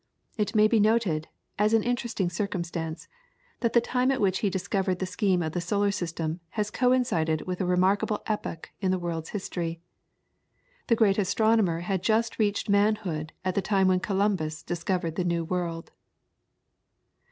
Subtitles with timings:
[0.35, 1.27] It may be noted,
[1.59, 3.07] as an interesting circumstance,
[3.59, 7.41] that the time at which he discovered the scheme of the solar system has coincided
[7.43, 9.79] with a remarkable epoch in the world's history.
[10.87, 15.43] The great astronomer had just reached manhood at the time when Columbus discovered the new
[15.43, 15.91] world.